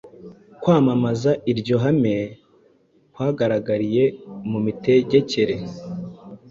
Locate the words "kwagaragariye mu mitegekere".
3.13-5.55